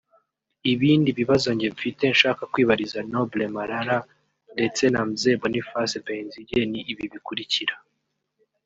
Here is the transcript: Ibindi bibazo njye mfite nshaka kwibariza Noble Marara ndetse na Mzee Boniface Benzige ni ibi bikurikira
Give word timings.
Ibindi 0.73 1.09
bibazo 1.19 1.47
njye 1.55 1.67
mfite 1.75 2.03
nshaka 2.13 2.41
kwibariza 2.51 2.99
Noble 3.11 3.45
Marara 3.55 3.97
ndetse 4.53 4.83
na 4.93 5.01
Mzee 5.09 5.39
Boniface 5.43 5.95
Benzige 6.05 6.59
ni 6.71 6.81
ibi 6.91 7.05
bikurikira 7.13 7.75